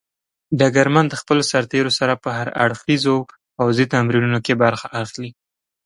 [0.59, 3.15] ډګرمن د خپلو سرتېرو سره په هر اړخيزو
[3.57, 5.29] پوځي تمرینونو کې برخه اخلي.